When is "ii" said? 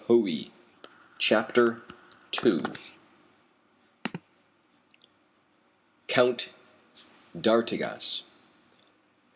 2.43-2.63